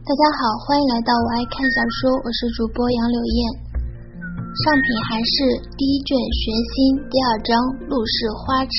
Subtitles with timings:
[0.00, 3.38] 大家好，欢迎来到我爱看小说，我是主播杨柳燕。
[4.48, 5.32] 上品还是
[5.76, 6.40] 第一卷玄
[6.72, 7.52] 心第二章
[7.84, 8.72] 陆氏花痴。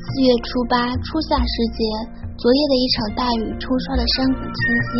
[0.00, 1.84] 四月初八，初夏时节，
[2.40, 4.96] 昨夜的一场大雨冲刷了山谷清新，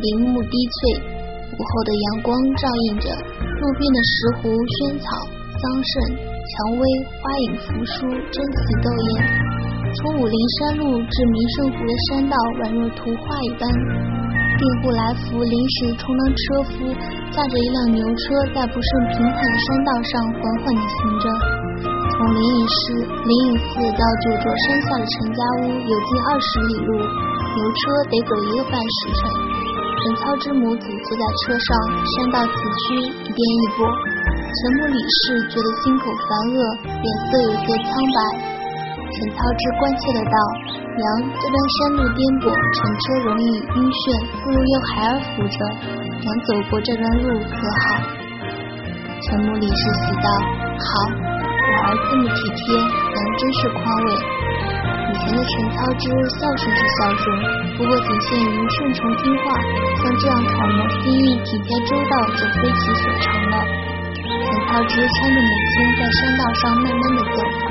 [0.00, 1.04] 林木低翠，
[1.52, 3.12] 午后的阳光照映着
[3.60, 5.04] 路边的石斛、萱草、
[5.52, 6.82] 桑葚、蔷薇，
[7.20, 9.53] 花影扶疏，争奇斗艳。
[9.94, 13.62] 从武陵山路至名胜湖的山道，宛若图画一般。
[14.54, 16.90] 订户来福临时充当车夫，
[17.30, 21.24] 驾着一辆牛车，在不甚平坦的山道上缓缓地行着。
[22.10, 22.78] 从灵隐寺、
[23.22, 27.78] 灵隐寺到九座山下的陈家屋，有近二十里路，牛车
[28.10, 29.18] 得走一个半时辰。
[29.94, 31.70] 陈操之母子坐在车上，
[32.02, 33.86] 山道崎岖，一颠一簸。
[33.86, 36.58] 陈母李氏觉得心口烦恶，
[36.98, 38.53] 脸色有些苍白。
[39.14, 40.36] 陈操之关切的道
[40.98, 41.02] ：“娘，
[41.38, 44.02] 这段山路颠簸，乘车容易晕眩，
[44.42, 45.58] 不如由孩儿扶着。
[46.18, 48.02] 娘走过这段路可好？”
[49.22, 50.26] 陈母李氏喜道
[50.82, 54.08] ：“好，我儿这么体贴，娘真是宽慰。”
[55.14, 57.24] 以前的陈操之孝顺是孝顺，
[57.78, 59.54] 不过仅限于顺从听话，
[60.02, 63.62] 像这样揣摩心意、体贴周到，就非其所长了。
[64.26, 67.63] 陈操之搀着母亲在山道上慢慢的走。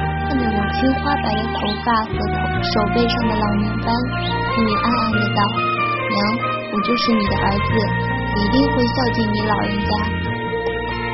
[0.73, 3.87] 青花白的头发和头手背上的老年斑，
[4.53, 5.39] 心里暗暗的道
[6.09, 6.17] ：“娘，
[6.71, 7.69] 我就是你的儿子，
[8.35, 9.91] 一定会孝敬你老人家。”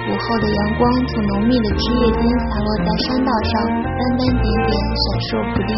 [0.09, 5.71] 午后的阳光从浓密的枝叶间洒落在山道上，斑斑点点，闪烁不定。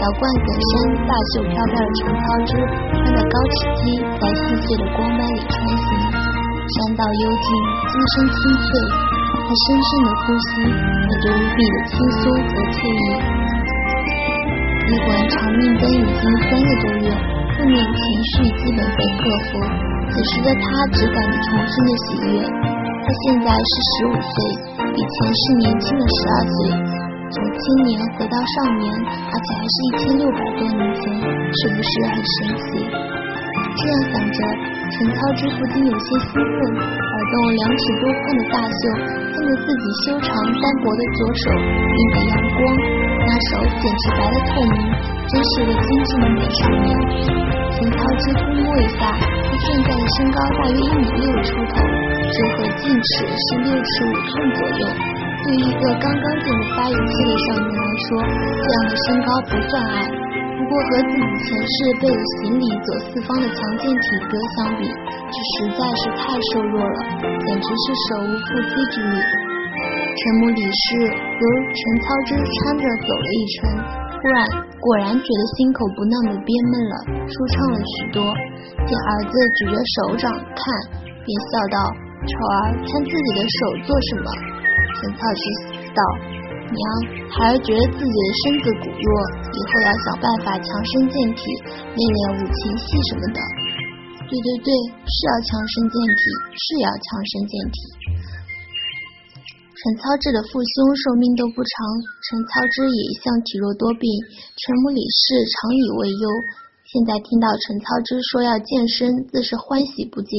[0.16, 0.72] 冠粉衫、
[1.04, 2.50] 大袖飘飘的陈操之，
[2.88, 3.84] 穿着高尺屉，
[4.16, 5.86] 在细碎的光斑里穿行。
[6.72, 7.48] 山道幽静，
[7.84, 9.09] 金声清脆。
[9.50, 13.18] 他深深的呼吸，有着无比的轻松和惬意。
[14.86, 17.10] 医馆长命灯已经三个多月，
[17.58, 17.98] 负面情
[18.30, 19.58] 绪基本被克服。
[20.06, 20.62] 此时的他
[20.94, 22.46] 只感到重新的喜悦。
[22.46, 24.34] 他现在是十五岁，
[24.94, 26.70] 比前世年轻了十二岁。
[27.34, 32.86] 从青年回到少年，而且还是一千六百多年前，是不是很神奇？
[32.86, 34.38] 这样想着，
[34.90, 38.82] 陈操之不禁有些兴奋，摆动两尺多宽的大袖。
[39.30, 42.60] 看着自己修长单薄的左手映着阳光，
[43.22, 44.76] 那手简直白的透明，
[45.30, 46.90] 真是个精致的美少年。
[47.70, 51.74] 陈操之偷摸一下，他现在的身高大约一米六出头，
[52.26, 54.82] 这和近尺是六尺五寸左右。
[55.46, 58.26] 对于一个刚刚进入发育期的少年来说，
[58.58, 59.96] 这样的身高不算矮。
[60.60, 67.00] 不过和自己前世背行李走四方的强健体格相比，这实在是太瘦弱了，
[67.40, 69.16] 简直是手无缚鸡之力。
[70.20, 73.72] 陈母李氏由陈操之搀着走了一程，
[74.20, 74.44] 忽然
[74.76, 78.20] 果然觉得心口不那么憋闷了，舒畅了许多。
[78.84, 80.60] 见儿子举着手掌看，
[81.24, 81.76] 便笑道
[82.28, 84.28] ：“丑儿，看自己的手做什么？”
[85.00, 85.42] 陈操之
[85.96, 86.00] 道
[86.70, 86.82] ：“娘，
[87.34, 89.08] 孩儿觉得自己的身子骨弱，
[89.50, 91.42] 以后要想办法强身健体，
[91.94, 93.38] 练练五禽戏什么的。”
[94.30, 94.70] 对对对，
[95.02, 96.22] 是要强身健体，
[96.54, 97.76] 是要强身健体。
[99.74, 101.72] 陈操志的父兄寿命都不长，
[102.22, 104.06] 陈操之也一向体弱多病，
[104.54, 106.24] 陈母李氏常以为忧。
[106.90, 110.34] 现在听到陈操之说要健身，自是欢喜不尽。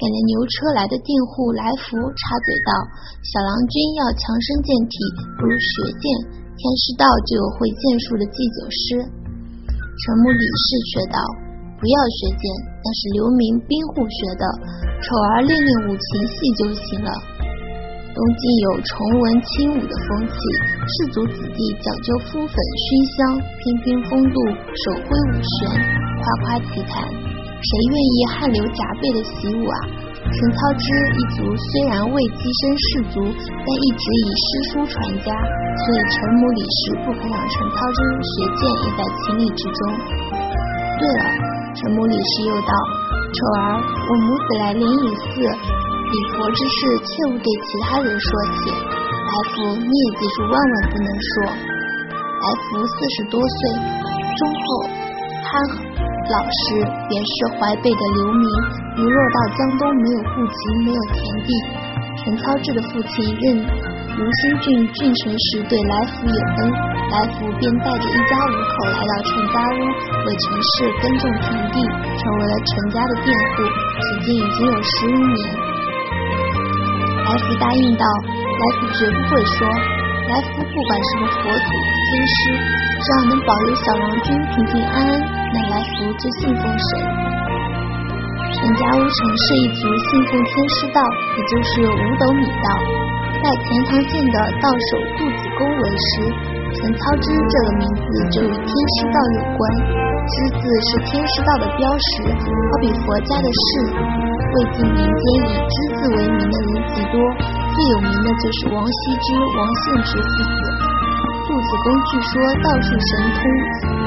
[0.00, 2.72] 赶着牛车来的佃户来福插嘴道
[3.20, 4.96] ：“小郎君要强身健体，
[5.36, 5.68] 不如学
[6.00, 6.04] 剑，
[6.56, 9.04] 天师道就有会剑术的祭酒师。”
[9.76, 11.20] 陈母李氏却道
[11.76, 12.44] ：“不要学剑，
[12.80, 14.44] 那是流民兵户学的，
[15.04, 16.00] 丑儿练练五禽
[16.32, 17.12] 戏就行了。”
[18.14, 20.38] 东晋有崇文轻武的风气，
[20.86, 25.66] 士族子弟讲究敷粉熏香，翩翩风度，手挥五弦，
[26.22, 27.02] 夸夸其谈。
[27.10, 29.76] 谁愿意汗流浃背的习武啊？
[30.30, 34.94] 陈操之一族虽然未跻身士族，但一直以诗书传
[35.26, 38.00] 家，所以陈母李氏不肯让陈操之
[38.30, 39.78] 学剑，也在情理之中。
[41.02, 41.22] 对了，
[41.74, 42.70] 陈母李氏又道
[43.34, 45.50] ：“丑儿，我母子来灵隐寺。”
[46.14, 48.70] 礼佛之事，切勿对其他人说起。
[48.70, 51.50] 来福，你也记住，万万不能说。
[51.50, 53.58] 来福四十多岁，
[54.38, 54.62] 忠厚
[55.42, 55.58] 憨
[56.30, 58.46] 老实，原是淮北的流民，
[58.94, 61.50] 一落到江东，没有户籍，没有田地。
[62.22, 66.70] 陈操志的父亲任吴兴郡郡丞时，对来福有恩，
[67.10, 75.73] 来福便带着一家五口来到陈家屋，为陈氏耕种田地，成为了陈家的佃户，至今已经有十余年。
[77.34, 82.38] 来福答应道：“来福绝不会说，来福不管什么佛祖、天师，
[83.02, 85.18] 只要能保佑小郎君平平安安，
[85.50, 86.86] 那来福之信奉神。
[88.54, 91.02] 陈家坞城氏一族信奉天师道，
[91.34, 92.70] 也就是五斗米道，
[93.42, 96.30] 在钱塘县的道首杜子公为师。
[96.70, 99.62] 陈操之这个名字就与天师道有关，
[100.22, 104.33] 之字是天师道的标识，好比佛家的释。
[104.54, 107.18] 魏晋年间以之字为名的人极多，
[107.74, 110.62] 最有名的就是王羲之、王献之父子。
[111.46, 113.42] 杜子公据说道术神通。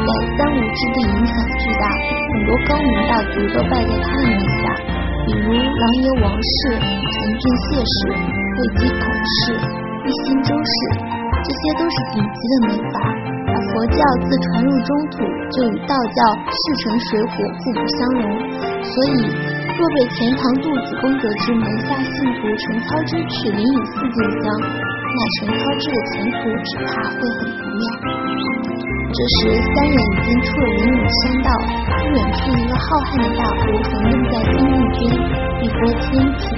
[0.08, 4.72] 在三吴之地影响巨大，很多高明大族都拜在他的门下，
[5.28, 9.52] 比如琅琊王氏、陈俊谢氏、魏姬孔氏、
[10.08, 10.72] 一心周氏，
[11.44, 12.96] 这些都是顶级的门阀。
[13.52, 18.24] 而佛教自传入中土，就与道教势成水火，互不相容。
[18.80, 19.28] 所以，
[19.78, 27.86] 若被钱塘杜子公得知门下信徒陈操之去灵隐寺进香，那陈操之的前途只怕会很不妙。
[29.14, 31.50] 这时，三人已经出了灵隐山道，
[31.86, 35.14] 不远处一个浩瀚的大湖横亘在天地间，
[35.62, 36.50] 碧波千顷，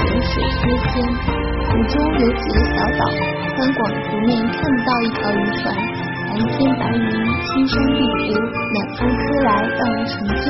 [0.00, 1.04] 流水修仙。
[1.68, 3.04] 湖中有几个小岛，
[3.52, 7.04] 宽广的湖面看不到一条渔船，蓝天白云，
[7.44, 8.32] 青山碧湖，
[8.72, 10.48] 暖风吹来，让人沉醉。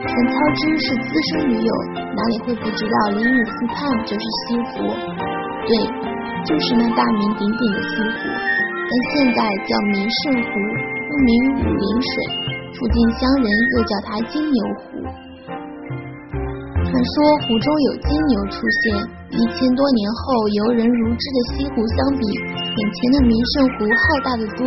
[0.00, 1.72] 陈操之是资深驴友，
[2.16, 3.76] 哪里会不知道灵隐寺畔
[4.06, 4.88] 就是西湖？
[5.68, 5.72] 对，
[6.44, 8.18] 就是那大名鼎鼎的西湖。
[8.88, 11.30] 但现在叫明胜湖，又名
[11.60, 12.12] 武陵水，
[12.74, 15.04] 附近乡人又叫它金牛湖。
[16.82, 17.14] 传说
[17.44, 18.96] 湖中有金牛出现，
[19.30, 24.66] 一千多年后游人如织的西湖相比，眼前的明胜湖浩大的多，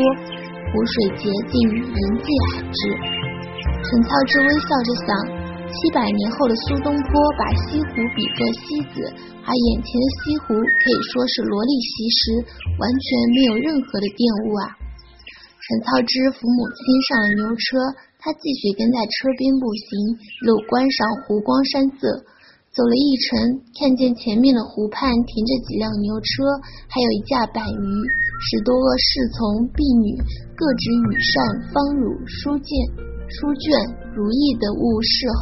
[0.72, 3.23] 湖水洁净，人迹罕至。
[3.84, 5.08] 陈操之微笑着想。
[5.74, 9.02] 七百年后的苏东坡把西湖比作西子，
[9.42, 12.22] 而眼前的西湖可以说是萝莉溪时，
[12.78, 14.70] 完全没有任何的玷污啊！
[15.58, 17.82] 陈操之扶母亲上了牛车，
[18.22, 19.90] 他继续跟在车边步行，
[20.46, 22.22] 路观赏湖光山色。
[22.70, 26.46] 走了一程，看见前面的湖畔停着几辆牛车，
[26.86, 27.86] 还有一架板鱼，
[28.46, 30.14] 十多个侍从婢女
[30.54, 32.74] 各执羽扇、方乳、书剑。
[33.34, 33.66] 书卷
[34.14, 35.26] 如意的物事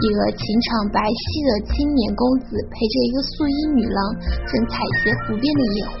[0.00, 3.98] 一个情场白皙的青年公子陪着一个素衣女郎，
[4.48, 5.78] 正采撷湖边的野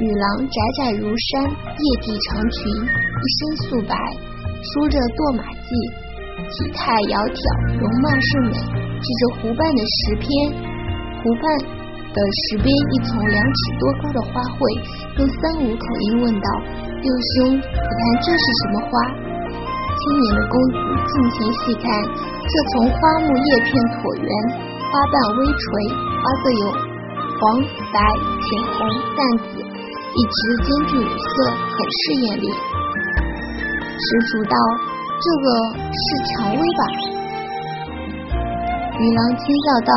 [0.00, 3.94] 女郎窄窄如山，叶地长裙，一身素白，
[4.58, 5.70] 梳着堕马髻，
[6.50, 7.38] 体态窈窕，
[7.78, 8.58] 容貌甚美。
[8.98, 10.26] 指着湖畔的石篇，
[11.22, 11.42] 湖畔
[12.10, 14.66] 的石边一丛两尺多高的花卉，
[15.14, 16.48] 用三五口音问道
[16.98, 17.06] ：“六
[17.38, 18.90] 兄，你看这是什么花？”
[20.02, 24.26] 青年的公子近前细看，这丛花木叶片椭圆，
[24.90, 25.62] 花瓣微垂，
[25.94, 26.74] 花色有
[27.38, 27.62] 黄、
[27.94, 28.02] 白、
[28.42, 28.82] 浅红、
[29.14, 32.50] 淡紫，一直兼具五色，很是艳丽。
[33.94, 34.58] 施主道
[35.22, 35.46] ：“这个
[35.78, 36.82] 是蔷薇吧？”
[38.98, 39.94] 女郎轻笑道：“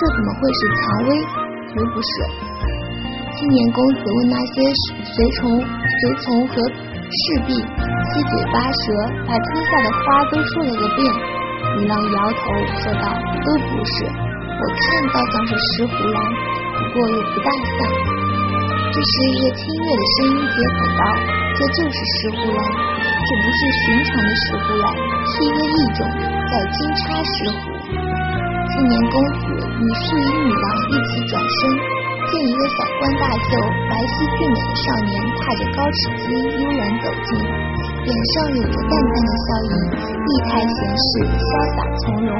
[0.00, 1.08] 这怎么会是蔷薇？
[1.68, 2.08] 绝不是。”
[3.36, 4.64] 青年公子问那些
[5.04, 6.56] 随从、随从和。
[7.12, 7.50] 侍婢
[8.10, 8.82] 七嘴八舌，
[9.22, 10.98] 把天下的花都说了个遍。
[11.78, 12.42] 女郎摇头
[12.82, 13.06] 说道
[13.46, 14.82] ：“都不是，我看
[15.14, 16.18] 倒像是石斛兰，
[16.74, 17.78] 不过又不大像。”
[18.90, 21.02] 这时，一个清越的声音接口道
[21.54, 22.60] ：“这就是石斛兰，
[22.98, 24.86] 这不是寻常的石斛兰，
[25.30, 26.02] 是一个异种，
[26.50, 27.78] 叫金叉石斛。”
[28.74, 31.78] 青年公子与素衣女郎一起转身。
[32.30, 33.58] 见一个小官大袖、
[33.90, 36.30] 白皙俊美的少年踏着高齿机
[36.62, 37.28] 悠然走近，
[38.00, 39.72] 脸上有着淡淡的笑意，
[40.24, 42.32] 意态闲适，潇洒从容。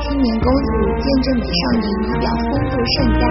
[0.00, 0.68] 青年公子
[1.00, 3.22] 见这美少年仪表风度甚佳，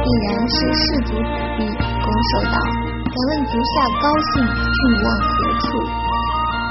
[0.00, 2.56] 定然是士族子弟，拱手道
[3.04, 5.28] ：“敢问足下高姓，郡望何
[5.60, 5.76] 处？”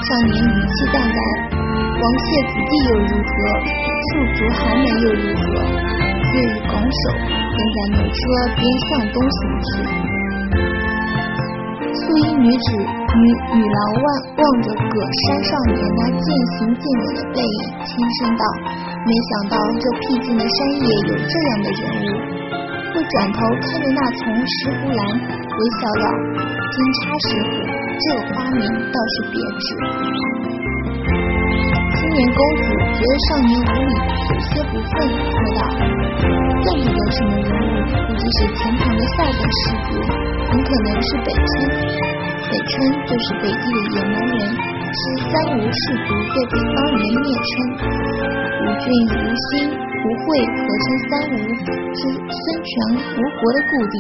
[0.07, 1.19] 少年语气淡淡
[2.01, 3.31] ：“王谢子弟又如何？
[4.01, 5.45] 庶族寒门又如何？”
[6.33, 7.01] 略一拱手。
[7.57, 8.19] 便在牛车
[8.53, 9.67] 边向东行去，
[12.07, 14.07] 素衣女子女女郎望
[14.39, 16.23] 望着葛山少年那渐
[16.55, 18.47] 行渐远的背影，轻声道
[19.03, 22.07] ：“没想到这僻静的山野有这样的人物。”
[22.95, 26.07] 又转头看着那丛石斛兰，微笑道
[26.71, 27.59] ：“金叉石斛，
[27.99, 29.67] 这花名倒是别致。”
[31.91, 32.63] 青年公子
[32.95, 33.91] 觉得少年无礼，
[34.31, 35.75] 有些不忿，说道。
[36.63, 37.69] 算不得什么人物，
[38.07, 39.87] 估计是钱塘的下等士族，
[40.47, 41.47] 很可能是北村。
[42.47, 42.73] 北村
[43.05, 44.39] 就是北地的野蛮人，
[44.87, 47.51] 是三吴氏族被北方人的蔑称。
[48.57, 50.25] 吴郡、吴兴、吴会
[50.55, 51.37] 合称三吴，
[51.91, 53.95] 是孙权、吴国的故地。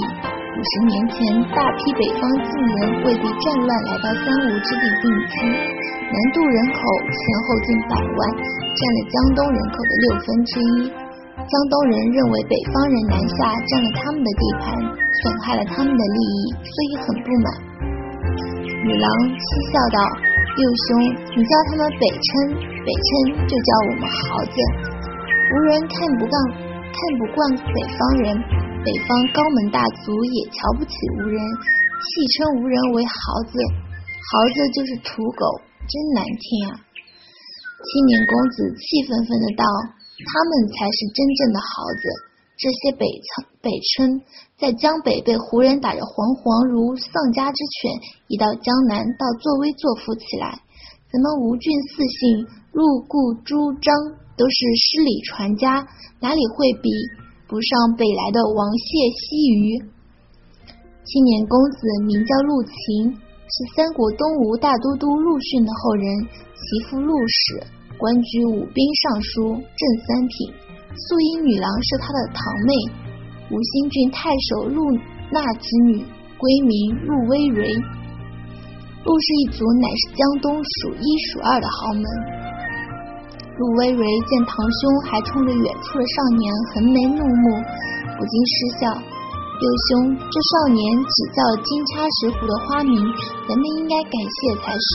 [0.57, 1.19] 五十年前，
[1.53, 5.35] 大批北方晋人为避战乱，来到三吴之地定居。
[6.07, 6.79] 南渡人口
[7.11, 11.06] 前后近百万，占了江东人口的六分之一。
[11.47, 13.37] 江东人认为北方人南下
[13.71, 17.47] 占了他们的地盘，损害了他们的利益，所以很不满。
[18.83, 19.97] 女郎嬉笑道
[20.59, 20.87] ：“六兄，
[21.35, 22.29] 你叫他们北称，
[22.83, 24.55] 北称就叫我们豪子。
[25.47, 26.35] 吴人看不惯，
[26.91, 27.39] 看不惯
[27.71, 28.35] 北方人，
[28.83, 33.55] 北方高门大族也瞧不起吴人，戏称吴人为豪子。
[33.55, 35.47] 豪子就是土狗。”
[35.87, 36.75] 真难听啊！
[36.75, 39.63] 青年公子气愤愤的道
[40.25, 42.03] ：“他们才是真正的豪子，
[42.57, 44.21] 这些北城北村
[44.57, 47.91] 在江北被胡人打着惶惶如丧家之犬，
[48.27, 50.57] 一到江南倒作威作福起来。
[51.13, 53.93] 咱们吴郡四姓陆顾朱张
[54.33, 55.85] 都是诗礼传家，
[56.19, 56.89] 哪里会比
[57.47, 59.77] 不上北来的王谢西虞？
[61.05, 67.63] 青年公子名叫陆秦。”是三国东吴大都督陆逊的后人，其父陆史
[67.97, 70.53] 官居武兵尚书，正三品。
[70.93, 72.73] 素衣女郎是他的堂妹，
[73.49, 74.81] 吴兴郡太守陆
[75.33, 76.05] 纳之女，
[76.37, 77.65] 闺名陆微蕤。
[79.05, 82.05] 陆氏一族乃是江东数一数二的豪门。
[83.57, 87.45] 陆微蕤见堂兄还冲着远处的少年横眉怒目，
[88.13, 88.93] 不禁失笑。
[88.93, 92.93] 六兄，这少年只叫金叉石斛的花名，
[93.49, 94.89] 咱们应该感谢才是。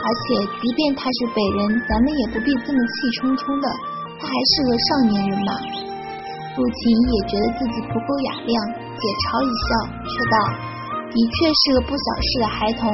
[0.00, 3.68] 而且，即便他是北人，咱们也不必这么气冲冲的，
[4.16, 5.52] 他还是个少年人嘛。
[6.56, 8.54] 陆秦也觉得自己不够雅量，
[8.96, 9.68] 解嘲一笑，
[10.08, 10.36] 却道
[11.12, 12.88] ：“的确是个不小事的孩童，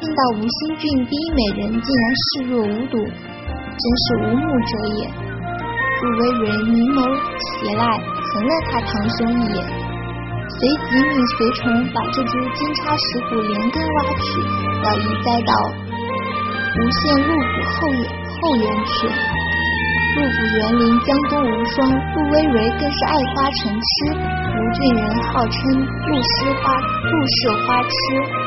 [0.00, 5.12] 听到吴兴俊第一美人竟然视若无睹，真是无目者也。”
[6.02, 7.00] 陆微蕤明眸
[7.40, 9.60] 斜赖，横了他堂兄一眼。
[10.46, 14.40] 随即命随从把这株金叉石斛连根挖去，
[14.82, 15.52] 要移栽到
[16.76, 17.78] 无限陆谷后
[18.36, 19.08] 后园曲。
[20.16, 23.88] 陆谷园林江都无双，陆微蕤更是爱花成痴。
[24.12, 28.45] 吴郡人号称陆诗花陆氏花痴。